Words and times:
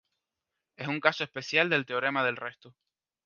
Es 0.77 0.87
un 0.87 0.99
caso 0.99 1.23
especial 1.23 1.69
del 1.69 1.85
teorema 1.85 2.23
del 2.25 2.35
resto. 2.37 2.73